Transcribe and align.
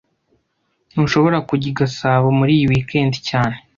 Ntushobora 0.91 1.37
kujya 1.47 1.67
i 1.71 1.75
Gasabo 1.79 2.27
muri 2.39 2.51
iyi 2.57 2.65
weekend 2.71 3.13
cyane 3.29 3.55